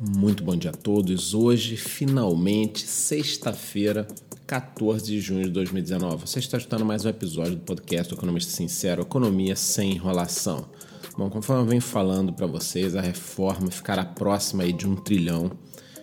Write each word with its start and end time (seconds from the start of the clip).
Muito 0.00 0.42
bom 0.42 0.56
dia 0.56 0.70
a 0.70 0.74
todos. 0.74 1.34
Hoje, 1.34 1.76
finalmente, 1.76 2.84
sexta-feira, 2.84 4.08
14 4.44 5.04
de 5.06 5.20
junho 5.20 5.44
de 5.44 5.50
2019. 5.50 6.26
Você 6.26 6.40
está 6.40 6.58
escutando 6.58 6.84
mais 6.84 7.04
um 7.04 7.08
episódio 7.08 7.54
do 7.54 7.62
podcast 7.62 8.12
Economista 8.12 8.50
Sincero, 8.50 9.02
Economia 9.02 9.54
sem 9.54 9.92
enrolação. 9.92 10.68
Bom, 11.16 11.30
conforme 11.30 11.62
eu 11.62 11.66
venho 11.66 11.80
falando 11.80 12.32
para 12.32 12.46
vocês, 12.46 12.96
a 12.96 13.00
reforma 13.00 13.70
ficará 13.70 14.04
próxima 14.04 14.64
aí 14.64 14.72
de 14.72 14.84
um 14.86 14.96
trilhão. 14.96 15.52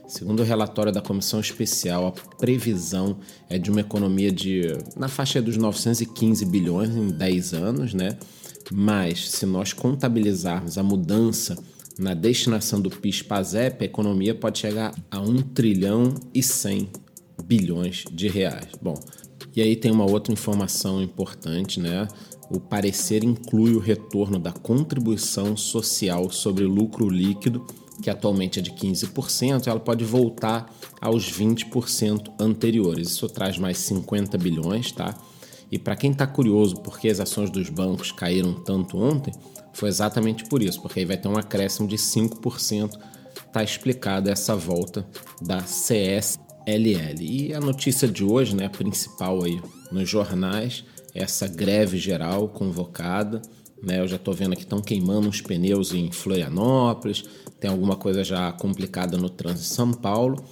Segundo 0.07 0.39
o 0.39 0.45
relatório 0.45 0.91
da 0.91 1.01
Comissão 1.01 1.41
Especial, 1.41 2.07
a 2.07 2.11
previsão 2.37 3.17
é 3.49 3.57
de 3.57 3.69
uma 3.69 3.81
economia 3.81 4.31
de 4.31 4.67
na 4.95 5.09
faixa 5.09 5.41
dos 5.41 5.57
915 5.57 6.45
bilhões 6.45 6.95
em 6.95 7.09
10 7.09 7.53
anos, 7.53 7.93
né? 7.93 8.17
Mas 8.71 9.31
se 9.31 9.45
nós 9.45 9.73
contabilizarmos 9.73 10.77
a 10.77 10.83
mudança 10.83 11.57
na 11.97 12.13
destinação 12.13 12.79
do 12.79 12.89
PIS-PASEP, 12.89 13.83
a 13.83 13.85
economia 13.85 14.33
pode 14.33 14.59
chegar 14.59 14.93
a 15.09 15.19
1 15.19 15.41
trilhão 15.53 16.13
e 16.33 16.41
100 16.41 16.89
bilhões 17.43 18.05
de 18.11 18.27
reais. 18.27 18.69
Bom, 18.81 18.95
e 19.55 19.61
aí 19.61 19.75
tem 19.75 19.91
uma 19.91 20.09
outra 20.09 20.31
informação 20.31 21.01
importante, 21.01 21.79
né? 21.79 22.07
O 22.49 22.59
parecer 22.59 23.23
inclui 23.23 23.75
o 23.75 23.79
retorno 23.79 24.37
da 24.37 24.51
contribuição 24.51 25.55
social 25.55 26.29
sobre 26.29 26.65
lucro 26.65 27.09
líquido, 27.09 27.65
que 28.01 28.09
atualmente 28.09 28.59
é 28.59 28.61
de 28.61 28.71
15%, 28.71 29.67
ela 29.67 29.79
pode 29.79 30.03
voltar 30.03 30.73
aos 30.99 31.31
20% 31.31 32.33
anteriores. 32.39 33.09
Isso 33.09 33.29
traz 33.29 33.57
mais 33.57 33.77
50 33.77 34.37
bilhões, 34.37 34.91
tá? 34.91 35.15
E 35.71 35.79
para 35.79 35.95
quem 35.95 36.11
está 36.11 36.27
curioso 36.27 36.75
por 36.81 36.99
que 36.99 37.07
as 37.07 37.19
ações 37.19 37.49
dos 37.49 37.69
bancos 37.69 38.11
caíram 38.11 38.53
tanto 38.53 38.97
ontem, 38.97 39.33
foi 39.73 39.87
exatamente 39.87 40.43
por 40.45 40.61
isso, 40.61 40.81
porque 40.81 40.99
aí 40.99 41.05
vai 41.05 41.17
ter 41.17 41.29
um 41.29 41.37
acréscimo 41.37 41.87
de 41.87 41.95
5%. 41.95 42.99
Está 43.47 43.63
explicada 43.63 44.29
essa 44.29 44.55
volta 44.55 45.07
da 45.41 45.61
CSLL. 45.61 47.21
E 47.21 47.53
a 47.53 47.59
notícia 47.59 48.07
de 48.07 48.23
hoje, 48.23 48.55
né, 48.55 48.67
principal 48.67 49.43
aí 49.43 49.61
nos 49.91 50.09
jornais, 50.09 50.83
é 51.13 51.23
essa 51.23 51.47
greve 51.47 51.97
geral 51.97 52.49
convocada. 52.49 53.41
Né, 53.81 53.99
eu 53.99 54.07
já 54.07 54.17
estou 54.17 54.33
vendo 54.33 54.55
que 54.55 54.63
estão 54.63 54.81
queimando 54.81 55.29
os 55.29 55.41
pneus 55.41 55.93
em 55.93 56.11
Florianópolis, 56.11 57.23
tem 57.59 57.69
alguma 57.69 57.95
coisa 57.95 58.23
já 58.23 58.51
complicada 58.51 59.17
no 59.17 59.29
trânsito 59.29 59.71
em 59.71 59.75
São 59.75 59.91
Paulo. 59.91 60.43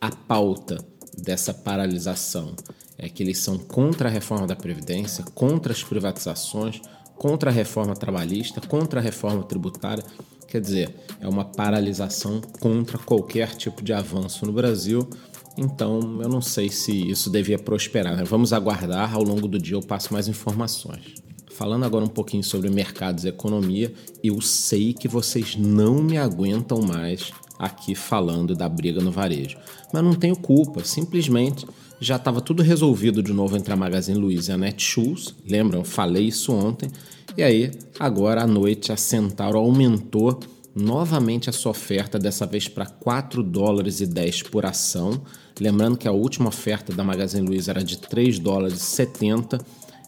A 0.00 0.10
pauta 0.10 0.78
dessa 1.16 1.52
paralisação 1.52 2.54
é 2.98 3.08
que 3.08 3.22
eles 3.22 3.38
são 3.38 3.56
contra 3.56 4.08
a 4.08 4.12
reforma 4.12 4.46
da 4.46 4.56
Previdência, 4.56 5.24
contra 5.34 5.72
as 5.72 5.84
privatizações, 5.84 6.80
contra 7.14 7.50
a 7.50 7.52
reforma 7.52 7.94
trabalhista, 7.94 8.60
contra 8.60 8.98
a 8.98 9.02
reforma 9.02 9.42
tributária. 9.44 10.04
Quer 10.48 10.60
dizer, 10.60 10.94
é 11.20 11.28
uma 11.28 11.44
paralisação 11.44 12.40
contra 12.60 12.98
qualquer 12.98 13.54
tipo 13.54 13.82
de 13.82 13.92
avanço 13.92 14.44
no 14.44 14.52
Brasil. 14.52 15.08
Então, 15.56 16.20
eu 16.22 16.28
não 16.28 16.40
sei 16.40 16.70
se 16.70 16.92
isso 17.10 17.30
devia 17.30 17.58
prosperar. 17.58 18.16
Né? 18.16 18.24
Vamos 18.24 18.52
aguardar, 18.52 19.14
ao 19.14 19.22
longo 19.22 19.46
do 19.46 19.58
dia 19.58 19.76
eu 19.76 19.82
passo 19.82 20.12
mais 20.12 20.26
informações. 20.26 21.14
Falando 21.58 21.82
agora 21.82 22.04
um 22.04 22.08
pouquinho 22.08 22.44
sobre 22.44 22.70
mercados 22.70 23.24
e 23.24 23.28
economia, 23.28 23.92
eu 24.22 24.40
sei 24.40 24.92
que 24.92 25.08
vocês 25.08 25.56
não 25.56 26.00
me 26.00 26.16
aguentam 26.16 26.80
mais 26.82 27.32
aqui 27.58 27.96
falando 27.96 28.54
da 28.54 28.68
briga 28.68 29.00
no 29.00 29.10
varejo. 29.10 29.58
Mas 29.92 30.04
não 30.04 30.14
tenho 30.14 30.36
culpa, 30.36 30.84
simplesmente 30.84 31.66
já 32.00 32.14
estava 32.14 32.40
tudo 32.40 32.62
resolvido 32.62 33.24
de 33.24 33.32
novo 33.32 33.56
entre 33.56 33.72
a 33.72 33.76
Magazine 33.76 34.16
Luiza 34.16 34.52
e 34.52 34.54
a 34.54 34.56
Netshoes. 34.56 35.34
Lembram? 35.44 35.82
Falei 35.82 36.28
isso 36.28 36.52
ontem. 36.52 36.88
E 37.36 37.42
aí, 37.42 37.72
agora 37.98 38.44
à 38.44 38.46
noite, 38.46 38.92
a 38.92 38.96
Centauro 38.96 39.58
aumentou 39.58 40.38
novamente 40.72 41.50
a 41.50 41.52
sua 41.52 41.72
oferta, 41.72 42.20
dessa 42.20 42.46
vez 42.46 42.68
para 42.68 42.86
4 42.86 43.42
dólares 43.42 44.00
e 44.00 44.06
10 44.06 44.44
por 44.44 44.64
ação. 44.64 45.20
Lembrando 45.58 45.98
que 45.98 46.06
a 46.06 46.12
última 46.12 46.50
oferta 46.50 46.92
da 46.92 47.02
Magazine 47.02 47.44
Luiza 47.44 47.72
era 47.72 47.82
de 47.82 47.98
3 47.98 48.38
dólares 48.38 48.76
e 48.76 48.84
70. 48.84 49.58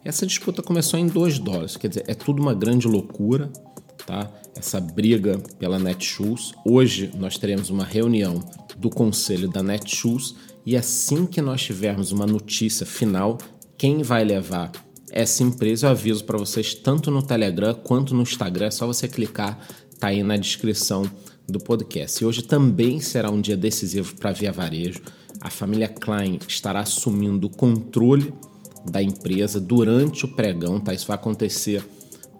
Essa 0.02 0.26
disputa 0.26 0.62
começou 0.62 0.98
em 0.98 1.06
2 1.06 1.38
dólares, 1.38 1.77
quer 1.77 1.88
dizer, 1.88 2.05
é 2.06 2.14
tudo 2.14 2.40
uma 2.40 2.55
grande 2.55 2.88
loucura, 2.88 3.52
tá? 4.06 4.30
Essa 4.56 4.80
briga 4.80 5.38
pela 5.58 5.78
Netshoes. 5.78 6.52
Hoje 6.64 7.11
nós 7.18 7.36
teremos 7.36 7.68
uma 7.68 7.84
reunião 7.84 8.42
do 8.78 8.89
conselho 8.89 9.46
da 9.48 9.62
Netshoes 9.62 10.34
e 10.64 10.74
assim 10.74 11.27
que 11.27 11.42
nós 11.42 11.62
tivermos 11.62 12.12
uma 12.12 12.27
notícia 12.27 12.86
final, 12.86 13.36
quem 13.77 14.02
vai 14.02 14.24
levar 14.24 14.72
essa 15.10 15.42
empresa, 15.42 15.86
eu 15.86 15.90
aviso 15.90 16.24
para 16.24 16.39
vocês 16.39 16.74
tanto 16.74 17.10
no 17.10 17.22
Telegram 17.22 17.74
quanto 17.74 18.14
no 18.14 18.22
Instagram, 18.22 18.66
é 18.66 18.70
só 18.70 18.86
você 18.86 19.06
clicar, 19.06 19.58
tá 19.98 20.08
aí 20.08 20.22
na 20.22 20.36
descrição 20.36 21.05
do 21.46 21.58
podcast. 21.58 22.22
E 22.22 22.27
hoje 22.27 22.42
também 22.42 23.00
será 23.00 23.30
um 23.30 23.40
dia 23.40 23.56
decisivo 23.56 24.14
para 24.16 24.30
a 24.30 24.33
Via 24.33 24.52
Varejo. 24.52 25.00
A 25.40 25.50
família 25.50 25.89
Klein 25.89 26.39
estará 26.46 26.80
assumindo 26.80 27.48
o 27.48 27.50
controle 27.50 28.33
da 28.85 29.02
empresa 29.02 29.61
durante 29.61 30.24
o 30.24 30.29
pregão, 30.29 30.80
tá? 30.80 30.95
Isso 30.95 31.07
vai 31.07 31.17
acontecer 31.17 31.85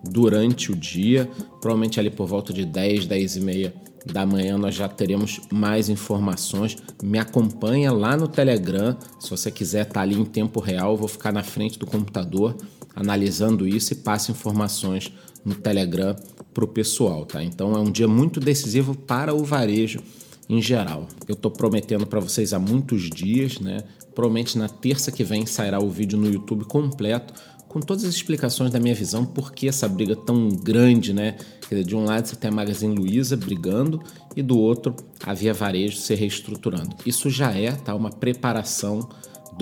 durante 0.03 0.73
o 0.73 0.77
dia, 0.77 1.29
provavelmente 1.61 2.01
ali 2.01 2.11
por 2.11 2.27
volta 2.27 2.53
de 2.53 2.65
10, 2.65 3.07
10 3.07 3.37
e 3.37 3.41
meia 3.41 3.75
da 4.07 4.25
manhã 4.25 4.57
nós 4.57 4.75
já 4.75 4.89
teremos 4.89 5.41
mais 5.53 5.89
informações. 5.89 6.77
Me 7.03 7.19
acompanha 7.19 7.93
lá 7.93 8.17
no 8.17 8.27
Telegram. 8.27 8.97
Se 9.19 9.31
você 9.31 9.51
quiser 9.51 9.83
estar 9.83 9.95
tá 9.95 10.01
ali 10.01 10.15
em 10.15 10.25
tempo 10.25 10.61
real, 10.61 10.97
vou 10.97 11.09
ficar 11.09 11.33
na 11.33 11.43
frente 11.43 11.79
do 11.79 11.87
computador 11.87 12.57
analisando 12.95 13.67
isso 13.67 13.93
e 13.93 13.97
passo 13.97 14.31
informações 14.31 15.13
no 15.45 15.55
Telegram 15.55 16.17
para 16.53 16.65
o 16.65 16.69
pessoal, 16.69 17.25
tá? 17.25 17.43
Então 17.43 17.73
é 17.75 17.79
um 17.79 17.91
dia 17.91 18.09
muito 18.09 18.41
decisivo 18.41 18.95
para 18.95 19.35
o 19.35 19.45
varejo 19.45 20.03
em 20.51 20.61
geral. 20.61 21.07
Eu 21.29 21.35
estou 21.35 21.49
prometendo 21.49 22.05
para 22.05 22.19
vocês 22.19 22.53
há 22.53 22.59
muitos 22.59 23.09
dias, 23.09 23.61
né? 23.61 23.85
Provavelmente 24.13 24.59
na 24.59 24.69
terça 24.69 25.13
que 25.13 25.23
vem 25.23 25.47
sairá 25.47 25.79
o 25.79 25.89
vídeo 25.89 26.19
no 26.19 26.29
YouTube 26.29 26.65
completo 26.65 27.33
com 27.69 27.79
todas 27.79 28.05
as 28.05 28.17
explicações 28.17 28.73
da 28.73 28.81
minha 28.81 28.97
visão, 28.97 29.25
por 29.25 29.53
que 29.53 29.69
essa 29.69 29.89
briga 29.89 30.17
tão 30.17 30.49
grande, 30.49 31.13
né? 31.13 31.37
Dizer, 31.63 31.85
de 31.85 31.95
um 31.95 32.05
lado 32.05 32.27
você 32.27 32.35
tem 32.35 32.51
a 32.51 32.53
Magazine 32.53 32.97
Luiza 32.97 33.37
brigando 33.37 34.03
e 34.35 34.43
do 34.43 34.59
outro 34.59 34.97
a 35.25 35.33
Via 35.33 35.55
Varejo 35.55 35.97
se 35.97 36.13
reestruturando. 36.17 36.97
Isso 37.07 37.31
já 37.31 37.53
é 37.53 37.71
tá, 37.71 37.95
uma 37.95 38.11
preparação 38.11 39.09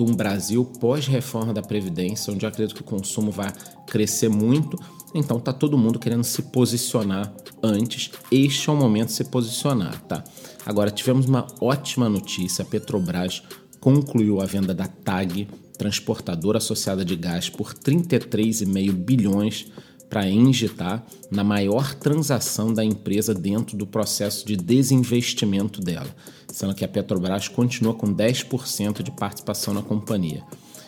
de 0.03 0.11
um 0.11 0.15
Brasil 0.15 0.63
pós-reforma 0.63 1.53
da 1.53 1.61
Previdência, 1.61 2.33
onde 2.33 2.45
eu 2.45 2.49
acredito 2.49 2.73
que 2.73 2.81
o 2.81 2.85
consumo 2.85 3.31
vai 3.31 3.51
crescer 3.85 4.29
muito. 4.29 4.79
Então 5.13 5.39
tá 5.39 5.51
todo 5.51 5.77
mundo 5.77 5.99
querendo 5.99 6.23
se 6.23 6.43
posicionar 6.43 7.33
antes. 7.61 8.11
Este 8.31 8.69
é 8.69 8.73
o 8.73 8.75
momento 8.77 9.07
de 9.07 9.13
se 9.15 9.25
posicionar, 9.25 9.99
tá? 10.03 10.23
Agora 10.65 10.89
tivemos 10.89 11.25
uma 11.25 11.45
ótima 11.59 12.07
notícia, 12.07 12.61
a 12.61 12.65
Petrobras 12.65 13.43
concluiu 13.79 14.41
a 14.41 14.45
venda 14.45 14.73
da 14.73 14.87
TAG 14.87 15.47
transportadora 15.77 16.57
associada 16.57 17.03
de 17.03 17.15
gás 17.15 17.49
por 17.49 17.73
33,5 17.73 18.91
bilhões 18.91 19.67
para 20.09 20.21
a 20.21 20.29
Engitar 20.29 21.05
na 21.29 21.43
maior 21.43 21.93
transação 21.93 22.73
da 22.73 22.83
empresa 22.83 23.33
dentro 23.33 23.77
do 23.77 23.85
processo 23.85 24.45
de 24.45 24.55
desinvestimento 24.55 25.81
dela, 25.81 26.07
sendo 26.47 26.73
que 26.73 26.83
a 26.83 26.87
Petrobras 26.87 27.47
continua 27.47 27.93
com 27.93 28.13
10% 28.13 29.03
de 29.03 29.11
participação 29.11 29.73
na 29.73 29.81
companhia. 29.81 30.43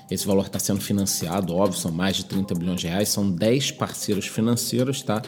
Esse 0.09 0.27
valor 0.27 0.45
está 0.45 0.59
sendo 0.59 0.81
financiado, 0.81 1.55
óbvio, 1.55 1.79
são 1.79 1.91
mais 1.91 2.17
de 2.17 2.25
30 2.25 2.55
bilhões 2.55 2.81
de 2.81 2.87
reais, 2.87 3.09
são 3.09 3.31
10 3.31 3.71
parceiros 3.71 4.27
financeiros, 4.27 5.01
tá? 5.01 5.21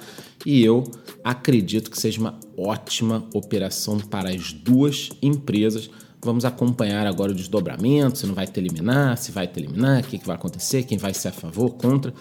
E 0.46 0.62
eu 0.62 0.84
acredito 1.24 1.90
que 1.90 1.98
seja 1.98 2.20
uma 2.20 2.38
ótima 2.58 3.26
operação 3.34 3.98
para 4.00 4.30
as 4.30 4.52
duas 4.52 5.10
empresas 5.22 5.90
Vamos 6.24 6.46
acompanhar 6.46 7.06
agora 7.06 7.34
o 7.34 7.36
desdobramento, 7.36 8.18
se 8.18 8.26
não 8.26 8.34
vai 8.34 8.48
ter 8.48 8.62
eliminar, 8.62 9.18
se 9.18 9.30
vai 9.32 9.46
ter 9.46 9.60
eliminar, 9.60 10.02
o 10.02 10.04
que, 10.04 10.18
que 10.18 10.26
vai 10.26 10.38
acontecer, 10.38 10.84
quem 10.84 10.98
vai 10.98 11.14
ser 11.14 11.28
a 11.28 11.32
favor, 11.34 11.72
contra. 11.72 12.14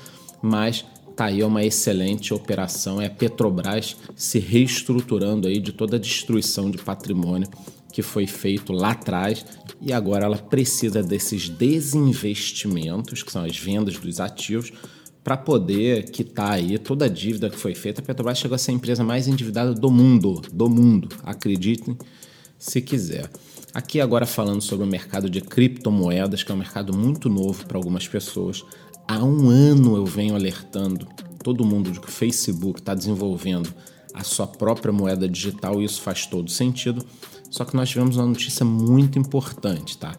Mas 0.42 0.84
tá 1.22 1.26
aí 1.26 1.44
uma 1.44 1.64
excelente 1.64 2.34
operação, 2.34 3.00
é 3.00 3.06
a 3.06 3.10
Petrobras 3.10 3.96
se 4.16 4.40
reestruturando 4.40 5.46
aí 5.46 5.60
de 5.60 5.72
toda 5.72 5.94
a 5.94 5.98
destruição 6.00 6.68
de 6.68 6.78
patrimônio 6.78 7.48
que 7.92 8.02
foi 8.02 8.26
feito 8.26 8.72
lá 8.72 8.90
atrás 8.90 9.44
e 9.80 9.92
agora 9.92 10.24
ela 10.24 10.36
precisa 10.38 11.00
desses 11.00 11.48
desinvestimentos, 11.48 13.22
que 13.22 13.30
são 13.30 13.44
as 13.44 13.56
vendas 13.56 13.98
dos 13.98 14.18
ativos, 14.18 14.72
para 15.22 15.36
poder 15.36 16.10
quitar 16.10 16.54
aí 16.54 16.76
toda 16.76 17.04
a 17.04 17.08
dívida 17.08 17.48
que 17.48 17.56
foi 17.56 17.76
feita. 17.76 18.00
A 18.00 18.04
Petrobras 18.04 18.38
chegou 18.38 18.56
a 18.56 18.58
ser 18.58 18.72
a 18.72 18.74
empresa 18.74 19.04
mais 19.04 19.28
endividada 19.28 19.72
do 19.72 19.90
mundo, 19.92 20.42
do 20.52 20.68
mundo, 20.68 21.08
acreditem 21.22 21.96
se 22.58 22.80
quiser. 22.80 23.30
Aqui 23.72 24.00
agora 24.00 24.26
falando 24.26 24.60
sobre 24.60 24.84
o 24.84 24.88
mercado 24.88 25.30
de 25.30 25.40
criptomoedas, 25.40 26.42
que 26.42 26.50
é 26.50 26.54
um 26.54 26.58
mercado 26.58 26.92
muito 26.96 27.28
novo 27.28 27.64
para 27.64 27.78
algumas 27.78 28.08
pessoas. 28.08 28.64
Há 29.12 29.22
um 29.22 29.50
ano 29.50 29.94
eu 29.94 30.06
venho 30.06 30.34
alertando 30.34 31.06
todo 31.44 31.66
mundo 31.66 31.90
de 31.90 32.00
que 32.00 32.08
o 32.08 32.10
Facebook 32.10 32.80
está 32.80 32.94
desenvolvendo 32.94 33.68
a 34.14 34.24
sua 34.24 34.46
própria 34.46 34.90
moeda 34.90 35.28
digital 35.28 35.82
e 35.82 35.84
isso 35.84 36.00
faz 36.00 36.24
todo 36.24 36.50
sentido. 36.50 37.04
Só 37.50 37.66
que 37.66 37.76
nós 37.76 37.90
tivemos 37.90 38.16
uma 38.16 38.24
notícia 38.24 38.64
muito 38.64 39.18
importante, 39.18 39.98
tá? 39.98 40.16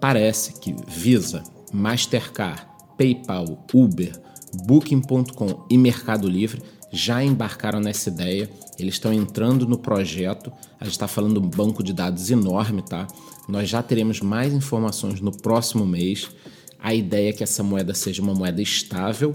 Parece 0.00 0.54
que 0.54 0.74
Visa, 0.88 1.44
Mastercard, 1.72 2.66
PayPal, 2.98 3.64
Uber, 3.72 4.20
Booking.com 4.64 5.64
e 5.70 5.78
Mercado 5.78 6.28
Livre 6.28 6.60
já 6.90 7.22
embarcaram 7.22 7.78
nessa 7.78 8.10
ideia, 8.10 8.50
eles 8.76 8.94
estão 8.94 9.12
entrando 9.12 9.68
no 9.68 9.78
projeto. 9.78 10.52
A 10.80 10.84
gente 10.84 10.94
está 10.94 11.06
falando 11.06 11.40
de 11.40 11.46
um 11.46 11.48
banco 11.48 11.80
de 11.80 11.92
dados 11.92 12.28
enorme, 12.28 12.82
tá? 12.82 13.06
Nós 13.48 13.68
já 13.68 13.80
teremos 13.84 14.20
mais 14.20 14.52
informações 14.52 15.20
no 15.20 15.30
próximo 15.30 15.86
mês. 15.86 16.28
A 16.82 16.92
ideia 16.92 17.30
é 17.30 17.32
que 17.32 17.44
essa 17.44 17.62
moeda 17.62 17.94
seja 17.94 18.20
uma 18.20 18.34
moeda 18.34 18.60
estável 18.60 19.34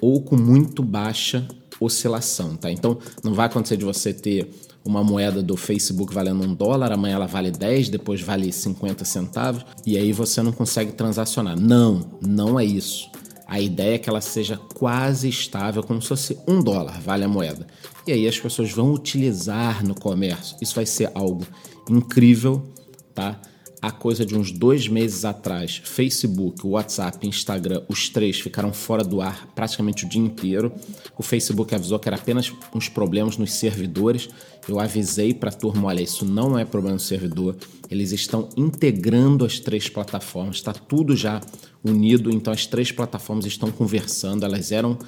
ou 0.00 0.22
com 0.22 0.36
muito 0.36 0.82
baixa 0.82 1.46
oscilação, 1.80 2.56
tá? 2.56 2.70
Então 2.70 2.98
não 3.22 3.34
vai 3.34 3.46
acontecer 3.46 3.76
de 3.76 3.84
você 3.84 4.14
ter 4.14 4.48
uma 4.84 5.02
moeda 5.02 5.42
do 5.42 5.56
Facebook 5.56 6.14
valendo 6.14 6.44
um 6.44 6.54
dólar, 6.54 6.92
amanhã 6.92 7.16
ela 7.16 7.26
vale 7.26 7.50
10, 7.50 7.88
depois 7.88 8.20
vale 8.20 8.52
50 8.52 9.04
centavos, 9.04 9.64
e 9.84 9.96
aí 9.96 10.12
você 10.12 10.42
não 10.42 10.52
consegue 10.52 10.92
transacionar. 10.92 11.58
Não, 11.58 12.18
não 12.20 12.60
é 12.60 12.64
isso. 12.64 13.10
A 13.46 13.60
ideia 13.60 13.94
é 13.94 13.98
que 13.98 14.08
ela 14.08 14.20
seja 14.20 14.56
quase 14.74 15.28
estável, 15.28 15.82
como 15.82 16.00
se 16.00 16.08
fosse 16.08 16.38
um 16.46 16.62
dólar, 16.62 17.00
vale 17.00 17.24
a 17.24 17.28
moeda. 17.28 17.66
E 18.06 18.12
aí 18.12 18.28
as 18.28 18.38
pessoas 18.38 18.70
vão 18.70 18.92
utilizar 18.92 19.84
no 19.84 19.94
comércio. 19.94 20.56
Isso 20.60 20.74
vai 20.74 20.86
ser 20.86 21.10
algo 21.14 21.46
incrível, 21.88 22.62
tá? 23.14 23.40
Há 23.86 23.90
coisa 23.90 24.24
de 24.24 24.34
uns 24.34 24.50
dois 24.50 24.88
meses 24.88 25.26
atrás, 25.26 25.82
Facebook, 25.84 26.66
WhatsApp, 26.66 27.26
Instagram, 27.26 27.82
os 27.86 28.08
três 28.08 28.40
ficaram 28.40 28.72
fora 28.72 29.04
do 29.04 29.20
ar 29.20 29.46
praticamente 29.54 30.06
o 30.06 30.08
dia 30.08 30.22
inteiro. 30.22 30.72
O 31.18 31.22
Facebook 31.22 31.74
avisou 31.74 31.98
que 31.98 32.08
era 32.08 32.16
apenas 32.16 32.50
uns 32.74 32.88
problemas 32.88 33.36
nos 33.36 33.52
servidores. 33.52 34.28
Eu 34.66 34.80
avisei 34.80 35.34
para 35.34 35.50
a 35.50 35.52
turma: 35.52 35.88
olha, 35.88 36.00
isso 36.00 36.24
não 36.24 36.58
é 36.58 36.64
problema 36.64 36.94
no 36.94 37.00
servidor. 37.00 37.56
Eles 37.90 38.10
estão 38.12 38.48
integrando 38.56 39.44
as 39.44 39.60
três 39.60 39.88
plataformas, 39.88 40.56
está 40.56 40.72
tudo 40.72 41.14
já 41.14 41.42
unido, 41.84 42.30
então 42.30 42.52
as 42.52 42.66
três 42.66 42.90
plataformas 42.90 43.44
estão 43.44 43.70
conversando, 43.70 44.46
elas 44.46 44.72
eram 44.72 44.98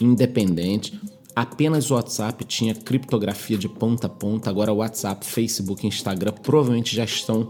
independentes. 0.00 0.98
Apenas 1.36 1.90
o 1.90 1.94
WhatsApp 1.94 2.44
tinha 2.44 2.74
criptografia 2.74 3.58
de 3.58 3.68
ponta 3.68 4.06
a 4.06 4.10
ponta, 4.10 4.50
agora 4.50 4.72
o 4.72 4.76
WhatsApp, 4.76 5.26
Facebook 5.26 5.84
Instagram 5.84 6.32
provavelmente 6.42 6.94
já 6.94 7.04
estão 7.04 7.48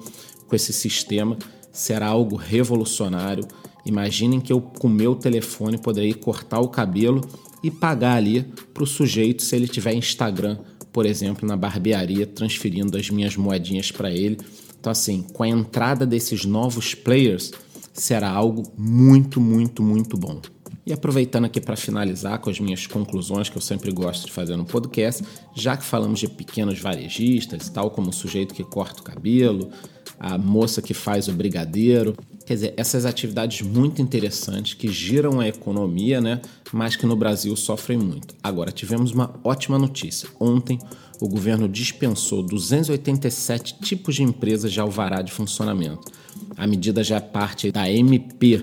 com 0.54 0.56
esse 0.56 0.72
sistema 0.72 1.36
será 1.72 2.06
algo 2.06 2.36
revolucionário. 2.36 3.44
Imaginem 3.84 4.40
que 4.40 4.52
eu, 4.52 4.60
com 4.60 4.88
meu 4.88 5.16
telefone, 5.16 5.76
poderia 5.76 6.14
cortar 6.14 6.60
o 6.60 6.68
cabelo 6.68 7.20
e 7.60 7.72
pagar 7.72 8.16
ali 8.16 8.44
para 8.72 8.84
o 8.84 8.86
sujeito 8.86 9.42
se 9.42 9.56
ele 9.56 9.66
tiver 9.66 9.94
Instagram, 9.94 10.58
por 10.92 11.06
exemplo, 11.06 11.46
na 11.46 11.56
barbearia, 11.56 12.24
transferindo 12.24 12.96
as 12.96 13.10
minhas 13.10 13.36
moedinhas 13.36 13.90
para 13.90 14.12
ele. 14.12 14.38
Então, 14.78 14.92
assim, 14.92 15.22
com 15.32 15.42
a 15.42 15.48
entrada 15.48 16.06
desses 16.06 16.44
novos 16.44 16.94
players, 16.94 17.50
será 17.92 18.30
algo 18.30 18.62
muito, 18.78 19.40
muito, 19.40 19.82
muito 19.82 20.16
bom. 20.16 20.40
E 20.86 20.92
aproveitando 20.92 21.46
aqui 21.46 21.60
para 21.60 21.76
finalizar 21.76 22.38
com 22.38 22.50
as 22.50 22.60
minhas 22.60 22.86
conclusões 22.86 23.48
que 23.48 23.56
eu 23.56 23.62
sempre 23.62 23.90
gosto 23.90 24.26
de 24.26 24.32
fazer 24.32 24.54
no 24.54 24.66
podcast, 24.66 25.24
já 25.54 25.76
que 25.76 25.84
falamos 25.84 26.20
de 26.20 26.28
pequenos 26.28 26.78
varejistas, 26.78 27.70
tal 27.70 27.90
como 27.90 28.10
o 28.10 28.12
sujeito 28.12 28.54
que 28.54 28.62
corta 28.62 29.00
o 29.00 29.02
cabelo, 29.02 29.70
a 30.18 30.38
moça 30.38 30.80
que 30.80 30.94
faz 30.94 31.28
o 31.28 31.32
brigadeiro. 31.32 32.16
Quer 32.46 32.54
dizer, 32.54 32.74
essas 32.76 33.04
atividades 33.04 33.62
muito 33.62 34.02
interessantes 34.02 34.74
que 34.74 34.88
giram 34.88 35.40
a 35.40 35.48
economia, 35.48 36.20
né? 36.20 36.40
Mas 36.72 36.96
que 36.96 37.06
no 37.06 37.16
Brasil 37.16 37.54
sofrem 37.56 37.98
muito. 37.98 38.34
Agora, 38.42 38.70
tivemos 38.70 39.12
uma 39.12 39.34
ótima 39.42 39.78
notícia. 39.78 40.28
Ontem, 40.38 40.78
o 41.20 41.28
governo 41.28 41.68
dispensou 41.68 42.42
287 42.42 43.78
tipos 43.80 44.14
de 44.14 44.22
empresas 44.22 44.72
de 44.72 44.80
alvará 44.80 45.22
de 45.22 45.32
funcionamento. 45.32 46.12
A 46.56 46.66
medida 46.66 47.02
já 47.02 47.16
é 47.16 47.20
parte 47.20 47.70
da 47.70 47.90
MP 47.90 48.62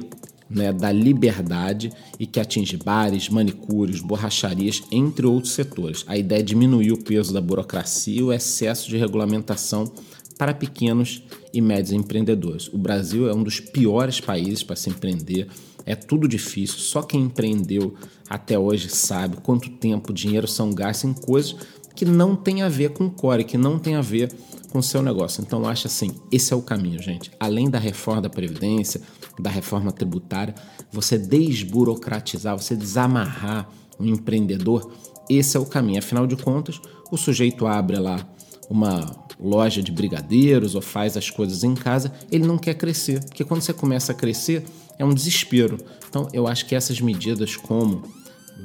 né, 0.51 0.73
da 0.73 0.91
liberdade 0.91 1.91
e 2.19 2.27
que 2.27 2.39
atinge 2.39 2.75
bares, 2.75 3.29
manicúrios, 3.29 4.01
borracharias, 4.01 4.83
entre 4.91 5.25
outros 5.25 5.53
setores. 5.53 6.03
A 6.07 6.17
ideia 6.17 6.41
é 6.41 6.43
diminuir 6.43 6.91
o 6.91 7.01
peso 7.01 7.33
da 7.33 7.39
burocracia 7.39 8.19
e 8.19 8.23
o 8.23 8.33
excesso 8.33 8.89
de 8.89 8.97
regulamentação 8.97 9.91
para 10.41 10.55
pequenos 10.55 11.21
e 11.53 11.61
médios 11.61 11.91
empreendedores. 11.91 12.67
O 12.69 12.77
Brasil 12.79 13.29
é 13.29 13.33
um 13.35 13.43
dos 13.43 13.59
piores 13.59 14.19
países 14.19 14.63
para 14.63 14.75
se 14.75 14.89
empreender, 14.89 15.47
é 15.85 15.93
tudo 15.93 16.27
difícil, 16.27 16.79
só 16.79 17.03
quem 17.03 17.21
empreendeu 17.21 17.93
até 18.27 18.57
hoje 18.57 18.89
sabe 18.89 19.37
quanto 19.37 19.69
tempo, 19.69 20.11
dinheiro 20.11 20.47
são 20.47 20.71
gastos 20.71 21.11
em 21.11 21.13
coisas 21.13 21.55
que 21.95 22.05
não 22.05 22.35
tem 22.35 22.63
a 22.63 22.69
ver 22.69 22.89
com 22.89 23.05
o 23.05 23.11
core, 23.11 23.43
que 23.43 23.55
não 23.55 23.77
tem 23.77 23.93
a 23.93 24.01
ver 24.01 24.33
com 24.71 24.79
o 24.79 24.83
seu 24.83 25.03
negócio. 25.03 25.43
Então, 25.43 25.63
acho 25.69 25.85
assim, 25.85 26.09
esse 26.31 26.51
é 26.51 26.55
o 26.55 26.61
caminho, 26.63 26.99
gente. 26.99 27.29
Além 27.39 27.69
da 27.69 27.77
reforma 27.77 28.23
da 28.23 28.29
Previdência, 28.29 28.99
da 29.39 29.51
reforma 29.51 29.91
tributária, 29.91 30.55
você 30.91 31.19
desburocratizar, 31.19 32.57
você 32.57 32.75
desamarrar 32.75 33.69
o 33.99 34.07
empreendedor, 34.07 34.91
esse 35.29 35.55
é 35.55 35.59
o 35.59 35.67
caminho. 35.67 35.99
Afinal 35.99 36.25
de 36.25 36.35
contas, 36.35 36.81
o 37.11 37.17
sujeito 37.17 37.67
abre 37.67 37.99
lá 37.99 38.27
uma 38.67 39.21
loja 39.41 39.81
de 39.81 39.91
brigadeiros 39.91 40.75
ou 40.75 40.81
faz 40.81 41.17
as 41.17 41.29
coisas 41.29 41.63
em 41.63 41.73
casa, 41.73 42.13
ele 42.31 42.45
não 42.45 42.57
quer 42.57 42.75
crescer, 42.75 43.23
porque 43.25 43.43
quando 43.43 43.61
você 43.61 43.73
começa 43.73 44.11
a 44.11 44.15
crescer 44.15 44.63
é 44.97 45.05
um 45.05 45.13
desespero. 45.13 45.77
Então, 46.07 46.27
eu 46.31 46.47
acho 46.47 46.65
que 46.65 46.75
essas 46.75 47.01
medidas 47.01 47.55
como 47.55 48.03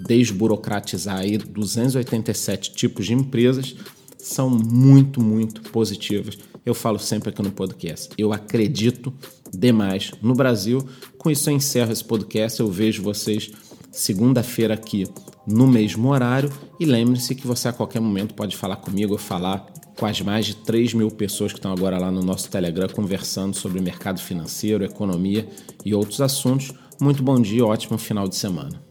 desburocratizar 0.06 1.18
aí 1.20 1.38
287 1.38 2.74
tipos 2.74 3.06
de 3.06 3.14
empresas 3.14 3.74
são 4.18 4.50
muito, 4.50 5.22
muito 5.22 5.62
positivas. 5.70 6.36
Eu 6.64 6.74
falo 6.74 6.98
sempre 6.98 7.30
aqui 7.30 7.40
no 7.42 7.52
podcast. 7.52 8.10
Eu 8.18 8.32
acredito 8.32 9.14
demais 9.56 10.10
no 10.20 10.34
Brasil. 10.34 10.86
Com 11.16 11.30
isso, 11.30 11.48
eu 11.48 11.54
encerro 11.54 11.92
esse 11.92 12.04
podcast. 12.04 12.60
Eu 12.60 12.70
vejo 12.70 13.02
vocês 13.02 13.50
segunda-feira 13.96 14.74
aqui 14.74 15.06
no 15.46 15.66
mesmo 15.66 16.08
horário. 16.08 16.52
E 16.78 16.84
lembre-se 16.84 17.34
que 17.34 17.46
você 17.46 17.68
a 17.68 17.72
qualquer 17.72 18.00
momento 18.00 18.34
pode 18.34 18.56
falar 18.56 18.76
comigo 18.76 19.14
ou 19.14 19.18
falar 19.18 19.66
com 19.96 20.04
as 20.04 20.20
mais 20.20 20.44
de 20.44 20.54
3 20.56 20.94
mil 20.94 21.10
pessoas 21.10 21.52
que 21.52 21.58
estão 21.58 21.72
agora 21.72 21.98
lá 21.98 22.10
no 22.10 22.22
nosso 22.22 22.50
Telegram 22.50 22.88
conversando 22.88 23.56
sobre 23.56 23.80
mercado 23.80 24.20
financeiro, 24.20 24.84
economia 24.84 25.48
e 25.84 25.94
outros 25.94 26.20
assuntos. 26.20 26.72
Muito 27.00 27.22
bom 27.22 27.40
dia, 27.40 27.64
ótimo 27.64 27.96
final 27.96 28.28
de 28.28 28.36
semana. 28.36 28.85